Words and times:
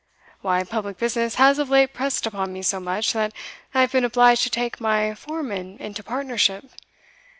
"Why, 0.41 0.63
public 0.63 0.97
business 0.97 1.35
has 1.35 1.59
of 1.59 1.69
late 1.69 1.93
pressed 1.93 2.25
upon 2.25 2.51
me 2.53 2.63
so 2.63 2.79
much, 2.79 3.13
that 3.13 3.31
I 3.75 3.81
have 3.81 3.91
been 3.91 4.03
obliged 4.03 4.41
to 4.41 4.49
take 4.49 4.81
my 4.81 5.13
foreman 5.13 5.77
into 5.79 6.01
partnership. 6.01 6.65